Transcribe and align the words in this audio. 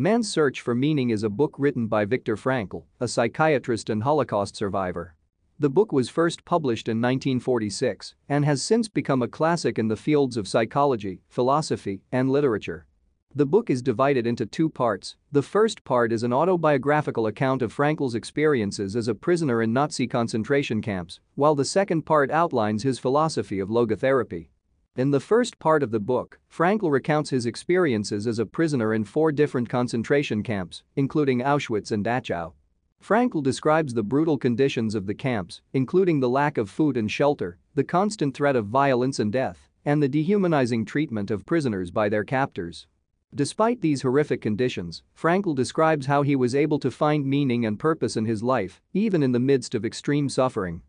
Man's 0.00 0.32
Search 0.32 0.62
for 0.62 0.74
Meaning 0.74 1.10
is 1.10 1.22
a 1.22 1.28
book 1.28 1.54
written 1.58 1.86
by 1.86 2.06
Viktor 2.06 2.34
Frankl, 2.34 2.84
a 3.00 3.06
psychiatrist 3.06 3.90
and 3.90 4.02
Holocaust 4.02 4.56
survivor. 4.56 5.14
The 5.58 5.68
book 5.68 5.92
was 5.92 6.08
first 6.08 6.46
published 6.46 6.88
in 6.88 7.02
1946 7.02 8.14
and 8.26 8.46
has 8.46 8.62
since 8.62 8.88
become 8.88 9.20
a 9.20 9.28
classic 9.28 9.78
in 9.78 9.88
the 9.88 9.96
fields 9.96 10.38
of 10.38 10.48
psychology, 10.48 11.20
philosophy, 11.28 12.00
and 12.10 12.30
literature. 12.30 12.86
The 13.34 13.44
book 13.44 13.68
is 13.68 13.82
divided 13.82 14.26
into 14.26 14.46
two 14.46 14.70
parts. 14.70 15.16
The 15.32 15.42
first 15.42 15.84
part 15.84 16.12
is 16.12 16.22
an 16.22 16.32
autobiographical 16.32 17.26
account 17.26 17.60
of 17.60 17.70
Frankl's 17.70 18.14
experiences 18.14 18.96
as 18.96 19.06
a 19.06 19.14
prisoner 19.14 19.60
in 19.60 19.74
Nazi 19.74 20.06
concentration 20.06 20.80
camps, 20.80 21.20
while 21.34 21.54
the 21.54 21.66
second 21.66 22.06
part 22.06 22.30
outlines 22.30 22.84
his 22.84 22.98
philosophy 22.98 23.58
of 23.58 23.68
logotherapy. 23.68 24.48
In 25.00 25.12
the 25.12 25.18
first 25.18 25.58
part 25.58 25.82
of 25.82 25.92
the 25.92 25.98
book, 25.98 26.38
Frankl 26.54 26.90
recounts 26.90 27.30
his 27.30 27.46
experiences 27.46 28.26
as 28.26 28.38
a 28.38 28.44
prisoner 28.44 28.92
in 28.92 29.04
four 29.04 29.32
different 29.32 29.66
concentration 29.66 30.42
camps, 30.42 30.82
including 30.94 31.40
Auschwitz 31.40 31.90
and 31.90 32.04
Dachau. 32.04 32.52
Frankl 33.02 33.42
describes 33.42 33.94
the 33.94 34.02
brutal 34.02 34.36
conditions 34.36 34.94
of 34.94 35.06
the 35.06 35.14
camps, 35.14 35.62
including 35.72 36.20
the 36.20 36.28
lack 36.28 36.58
of 36.58 36.68
food 36.68 36.98
and 36.98 37.10
shelter, 37.10 37.56
the 37.74 37.82
constant 37.82 38.34
threat 38.34 38.56
of 38.56 38.66
violence 38.66 39.18
and 39.18 39.32
death, 39.32 39.70
and 39.86 40.02
the 40.02 40.08
dehumanizing 40.08 40.84
treatment 40.84 41.30
of 41.30 41.46
prisoners 41.46 41.90
by 41.90 42.10
their 42.10 42.22
captors. 42.22 42.86
Despite 43.34 43.80
these 43.80 44.02
horrific 44.02 44.42
conditions, 44.42 45.02
Frankl 45.18 45.56
describes 45.56 46.04
how 46.04 46.20
he 46.20 46.36
was 46.36 46.54
able 46.54 46.78
to 46.78 46.90
find 46.90 47.24
meaning 47.24 47.64
and 47.64 47.78
purpose 47.78 48.18
in 48.18 48.26
his 48.26 48.42
life, 48.42 48.82
even 48.92 49.22
in 49.22 49.32
the 49.32 49.40
midst 49.40 49.74
of 49.74 49.86
extreme 49.86 50.28
suffering. 50.28 50.82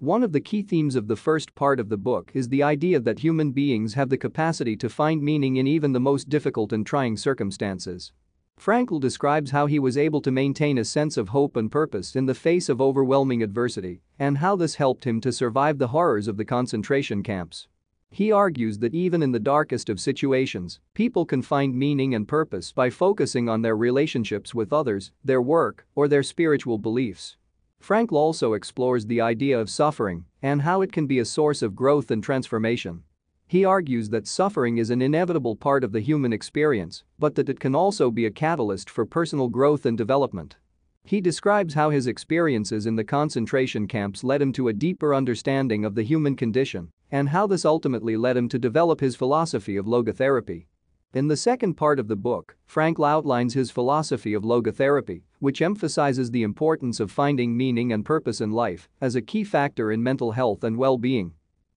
One 0.00 0.24
of 0.24 0.32
the 0.32 0.40
key 0.40 0.62
themes 0.62 0.96
of 0.96 1.06
the 1.06 1.16
first 1.16 1.54
part 1.54 1.78
of 1.78 1.88
the 1.88 1.96
book 1.96 2.32
is 2.34 2.48
the 2.48 2.64
idea 2.64 2.98
that 2.98 3.20
human 3.20 3.52
beings 3.52 3.94
have 3.94 4.10
the 4.10 4.18
capacity 4.18 4.76
to 4.76 4.88
find 4.88 5.22
meaning 5.22 5.56
in 5.56 5.68
even 5.68 5.92
the 5.92 6.00
most 6.00 6.28
difficult 6.28 6.72
and 6.72 6.84
trying 6.84 7.16
circumstances. 7.16 8.12
Frankl 8.60 9.00
describes 9.00 9.52
how 9.52 9.66
he 9.66 9.78
was 9.78 9.96
able 9.96 10.20
to 10.20 10.32
maintain 10.32 10.78
a 10.78 10.84
sense 10.84 11.16
of 11.16 11.28
hope 11.28 11.56
and 11.56 11.70
purpose 11.70 12.16
in 12.16 12.26
the 12.26 12.34
face 12.34 12.68
of 12.68 12.80
overwhelming 12.80 13.42
adversity 13.42 14.02
and 14.18 14.38
how 14.38 14.56
this 14.56 14.74
helped 14.74 15.04
him 15.04 15.20
to 15.20 15.32
survive 15.32 15.78
the 15.78 15.88
horrors 15.88 16.26
of 16.26 16.36
the 16.36 16.44
concentration 16.44 17.22
camps. 17.22 17.68
He 18.10 18.30
argues 18.30 18.80
that 18.80 18.94
even 18.94 19.22
in 19.22 19.30
the 19.30 19.40
darkest 19.40 19.88
of 19.88 20.00
situations, 20.00 20.80
people 20.94 21.24
can 21.24 21.40
find 21.40 21.74
meaning 21.74 22.14
and 22.14 22.28
purpose 22.28 22.72
by 22.72 22.90
focusing 22.90 23.48
on 23.48 23.62
their 23.62 23.76
relationships 23.76 24.54
with 24.54 24.72
others, 24.72 25.12
their 25.24 25.40
work, 25.40 25.86
or 25.94 26.08
their 26.08 26.22
spiritual 26.22 26.78
beliefs. 26.78 27.36
Frankl 27.84 28.12
also 28.12 28.54
explores 28.54 29.04
the 29.04 29.20
idea 29.20 29.60
of 29.60 29.68
suffering 29.68 30.24
and 30.40 30.62
how 30.62 30.80
it 30.80 30.90
can 30.90 31.06
be 31.06 31.18
a 31.18 31.24
source 31.26 31.60
of 31.60 31.76
growth 31.76 32.10
and 32.10 32.24
transformation. 32.24 33.02
He 33.46 33.66
argues 33.66 34.08
that 34.08 34.26
suffering 34.26 34.78
is 34.78 34.88
an 34.88 35.02
inevitable 35.02 35.54
part 35.54 35.84
of 35.84 35.92
the 35.92 36.00
human 36.00 36.32
experience, 36.32 37.04
but 37.18 37.34
that 37.34 37.50
it 37.50 37.60
can 37.60 37.74
also 37.74 38.10
be 38.10 38.24
a 38.24 38.30
catalyst 38.30 38.88
for 38.88 39.04
personal 39.04 39.48
growth 39.48 39.84
and 39.84 39.98
development. 39.98 40.56
He 41.04 41.20
describes 41.20 41.74
how 41.74 41.90
his 41.90 42.06
experiences 42.06 42.86
in 42.86 42.96
the 42.96 43.04
concentration 43.04 43.86
camps 43.86 44.24
led 44.24 44.40
him 44.40 44.54
to 44.54 44.68
a 44.68 44.72
deeper 44.72 45.14
understanding 45.14 45.84
of 45.84 45.94
the 45.94 46.04
human 46.04 46.36
condition 46.36 46.88
and 47.10 47.28
how 47.28 47.46
this 47.46 47.66
ultimately 47.66 48.16
led 48.16 48.38
him 48.38 48.48
to 48.48 48.58
develop 48.58 49.00
his 49.00 49.14
philosophy 49.14 49.76
of 49.76 49.84
logotherapy. 49.84 50.64
In 51.14 51.28
the 51.28 51.36
second 51.36 51.74
part 51.74 52.00
of 52.00 52.08
the 52.08 52.16
book, 52.16 52.56
Frankl 52.68 53.06
outlines 53.08 53.54
his 53.54 53.70
philosophy 53.70 54.34
of 54.34 54.42
logotherapy, 54.42 55.22
which 55.38 55.62
emphasizes 55.62 56.32
the 56.32 56.42
importance 56.42 56.98
of 56.98 57.08
finding 57.08 57.56
meaning 57.56 57.92
and 57.92 58.04
purpose 58.04 58.40
in 58.40 58.50
life 58.50 58.88
as 59.00 59.14
a 59.14 59.22
key 59.22 59.44
factor 59.44 59.92
in 59.92 60.02
mental 60.02 60.32
health 60.32 60.64
and 60.64 60.76
well-being. 60.76 61.32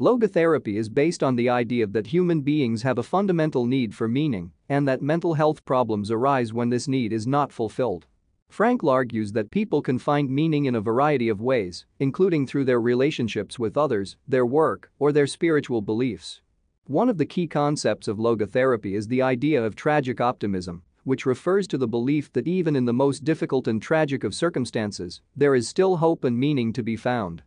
Logotherapy 0.00 0.76
is 0.76 0.88
based 0.88 1.22
on 1.22 1.36
the 1.36 1.50
idea 1.50 1.86
that 1.86 2.06
human 2.06 2.40
beings 2.40 2.80
have 2.84 2.96
a 2.96 3.02
fundamental 3.02 3.66
need 3.66 3.94
for 3.94 4.08
meaning 4.08 4.50
and 4.66 4.88
that 4.88 5.02
mental 5.02 5.34
health 5.34 5.62
problems 5.66 6.10
arise 6.10 6.54
when 6.54 6.70
this 6.70 6.88
need 6.88 7.12
is 7.12 7.26
not 7.26 7.52
fulfilled. 7.52 8.06
Frankl 8.50 8.90
argues 8.90 9.32
that 9.32 9.50
people 9.50 9.82
can 9.82 9.98
find 9.98 10.30
meaning 10.30 10.64
in 10.64 10.74
a 10.74 10.80
variety 10.80 11.28
of 11.28 11.42
ways, 11.42 11.84
including 11.98 12.46
through 12.46 12.64
their 12.64 12.80
relationships 12.80 13.58
with 13.58 13.76
others, 13.76 14.16
their 14.26 14.46
work, 14.46 14.90
or 14.98 15.12
their 15.12 15.26
spiritual 15.26 15.82
beliefs. 15.82 16.40
One 16.88 17.10
of 17.10 17.18
the 17.18 17.26
key 17.26 17.46
concepts 17.46 18.08
of 18.08 18.16
logotherapy 18.16 18.96
is 18.96 19.08
the 19.08 19.20
idea 19.20 19.62
of 19.62 19.76
tragic 19.76 20.22
optimism, 20.22 20.82
which 21.04 21.26
refers 21.26 21.66
to 21.68 21.76
the 21.76 21.86
belief 21.86 22.32
that 22.32 22.48
even 22.48 22.74
in 22.74 22.86
the 22.86 22.94
most 22.94 23.24
difficult 23.24 23.68
and 23.68 23.82
tragic 23.82 24.24
of 24.24 24.34
circumstances, 24.34 25.20
there 25.36 25.54
is 25.54 25.68
still 25.68 25.98
hope 25.98 26.24
and 26.24 26.40
meaning 26.40 26.72
to 26.72 26.82
be 26.82 26.96
found. 26.96 27.42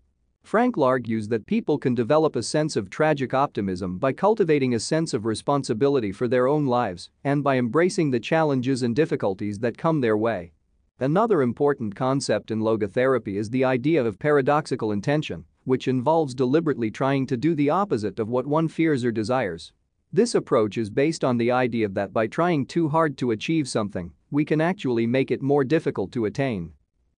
Frankl 0.46 0.86
argues 0.86 1.28
that 1.30 1.48
people 1.48 1.80
can 1.80 1.96
develop 1.96 2.36
a 2.36 2.44
sense 2.44 2.76
of 2.76 2.92
tragic 2.92 3.34
optimism 3.34 3.98
by 3.98 4.14
cultivating 4.14 4.76
a 4.76 4.80
sense 4.80 5.12
of 5.12 5.26
responsibility 5.26 6.12
for 6.12 6.28
their 6.28 6.48
own 6.48 6.68
lives 6.68 7.10
and 7.24 7.44
by 7.44 7.58
embracing 7.58 8.12
the 8.12 8.20
challenges 8.20 8.84
and 8.84 8.96
difficulties 8.96 9.58
that 9.58 9.76
come 9.76 10.02
their 10.02 10.16
way. 10.16 10.52
Another 11.00 11.42
important 11.42 11.96
concept 11.96 12.52
in 12.52 12.60
logotherapy 12.60 13.38
is 13.38 13.50
the 13.50 13.66
idea 13.66 14.06
of 14.06 14.20
paradoxical 14.20 14.92
intention, 14.92 15.46
which 15.64 15.88
involves 15.88 16.34
deliberately 16.34 16.92
trying 16.92 17.26
to 17.28 17.38
do 17.38 17.56
the 17.56 17.70
opposite 17.70 18.20
of 18.20 18.30
what 18.30 18.48
one 18.48 18.68
fears 18.68 19.06
or 19.06 19.12
desires. 19.12 19.74
This 20.14 20.36
approach 20.36 20.78
is 20.78 20.90
based 20.90 21.24
on 21.24 21.38
the 21.38 21.52
idea 21.52 21.88
that 21.90 22.12
by 22.12 22.28
trying 22.28 22.66
too 22.66 22.90
hard 22.90 23.18
to 23.20 23.32
achieve 23.32 23.70
something, 23.70 24.12
we 24.30 24.44
can 24.44 24.60
actually 24.60 25.08
make 25.08 25.32
it 25.32 25.42
more 25.42 25.64
difficult 25.64 26.12
to 26.12 26.26
attain. 26.26 26.74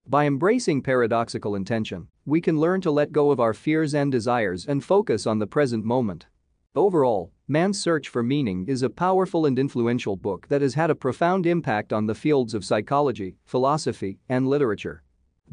By 0.05 0.25
embracing 0.25 0.81
paradoxical 0.81 1.55
intention, 1.55 2.07
we 2.25 2.41
can 2.41 2.59
learn 2.59 2.81
to 2.81 2.91
let 2.91 3.11
go 3.11 3.31
of 3.31 3.39
our 3.39 3.53
fears 3.53 3.95
and 3.95 4.11
desires 4.11 4.65
and 4.65 4.83
focus 4.83 5.25
on 5.25 5.39
the 5.39 5.47
present 5.47 5.85
moment. 5.85 6.27
Overall, 6.75 7.31
Man's 7.47 7.79
Search 7.79 8.09
for 8.09 8.23
Meaning 8.23 8.65
is 8.67 8.81
a 8.81 8.89
powerful 8.89 9.45
and 9.45 9.57
influential 9.57 10.15
book 10.15 10.47
that 10.49 10.61
has 10.61 10.73
had 10.73 10.89
a 10.89 10.95
profound 10.95 11.45
impact 11.45 11.93
on 11.93 12.07
the 12.07 12.15
fields 12.15 12.53
of 12.53 12.65
psychology, 12.65 13.37
philosophy, 13.45 14.19
and 14.27 14.47
literature. 14.47 15.03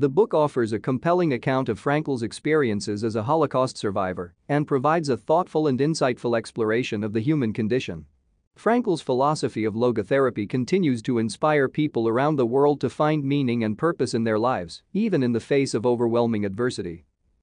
The 0.00 0.09
book 0.09 0.33
offers 0.33 0.72
a 0.72 0.78
compelling 0.78 1.34
account 1.34 1.69
of 1.69 1.78
Frankl's 1.78 2.22
experiences 2.22 3.05
as 3.05 3.16
a 3.16 3.25
Holocaust 3.25 3.77
survivor 3.77 4.34
and 4.49 4.66
provides 4.66 5.11
a 5.11 5.16
thoughtful 5.19 5.66
and 5.66 5.78
insightful 5.78 6.38
exploration 6.38 7.05
of 7.05 7.12
the 7.12 7.21
human 7.21 7.53
condition. 7.53 8.06
Frankl's 8.56 9.03
philosophy 9.03 9.62
of 9.62 9.75
logotherapy 9.75 10.49
continues 10.49 11.03
to 11.03 11.19
inspire 11.19 11.69
people 11.69 12.09
around 12.09 12.37
the 12.37 12.47
world 12.47 12.81
to 12.81 12.88
find 12.88 13.25
meaning 13.25 13.62
and 13.62 13.77
purpose 13.77 14.15
in 14.15 14.25
their 14.25 14.38
lives, 14.38 14.83
even 14.94 15.22
in 15.22 15.33
the 15.33 15.38
face 15.38 15.75
of 15.75 15.84
overwhelming 15.84 16.47
adversity. 16.47 17.05